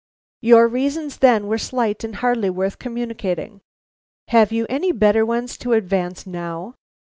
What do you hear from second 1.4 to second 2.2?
were slight and